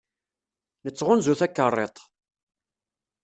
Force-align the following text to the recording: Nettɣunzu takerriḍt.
Nettɣunzu 0.83 1.33
takerriḍt. 1.39 1.97